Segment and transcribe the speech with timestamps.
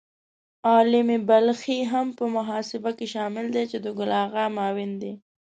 [0.69, 5.13] عالمي بلخي هم په محاسبه کې شامل دی چې د ګل آغا معاون دی.